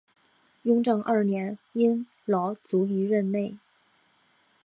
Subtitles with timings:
[0.63, 3.59] 雍正二年因劳卒于任内。